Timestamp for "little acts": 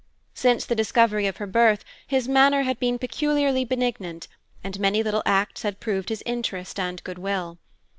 5.03-5.61